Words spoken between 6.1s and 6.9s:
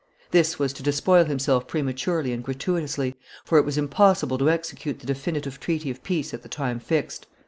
at the time